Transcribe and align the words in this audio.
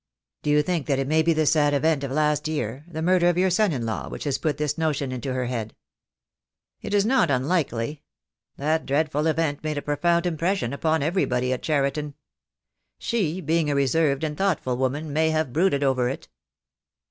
"Do 0.41 0.49
you 0.49 0.63
think 0.63 0.87
that 0.87 0.97
it 0.97 1.07
may 1.07 1.21
be 1.21 1.31
the 1.31 1.45
sad 1.45 1.75
event 1.75 2.03
of 2.03 2.09
last 2.09 2.47
year— 2.47 2.83
the 2.91 3.03
murder 3.03 3.29
of 3.29 3.37
your 3.37 3.51
son 3.51 3.71
in 3.71 3.85
law— 3.85 4.09
which 4.09 4.23
has 4.23 4.39
put 4.39 4.57
this 4.57 4.75
notion 4.75 5.11
into 5.11 5.31
her 5.31 5.45
head?" 5.45 5.75
THE 6.81 6.89
DAY 6.89 6.89
WILL 6.89 6.89
COME. 6.89 6.89
20$ 6.89 6.89
"It 6.89 6.93
is 7.01 7.05
not 7.05 7.29
unlikely. 7.29 8.01
That 8.57 8.87
dreadful 8.87 9.27
event 9.27 9.63
made 9.63 9.77
a 9.77 9.81
profound 9.83 10.25
impression 10.25 10.73
upon 10.73 11.03
everybody 11.03 11.53
at 11.53 11.61
Cheriton. 11.61 12.15
She, 12.97 13.41
being 13.41 13.69
a 13.69 13.75
reserved 13.75 14.23
and 14.23 14.35
thoughtful 14.35 14.75
woman, 14.75 15.13
may 15.13 15.29
have 15.29 15.53
brooded 15.53 15.83
over 15.83 16.09
it." 16.09 16.29